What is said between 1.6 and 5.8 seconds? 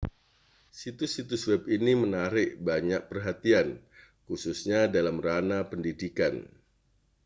ini menarik banyak perhatian khususnya dalam ranah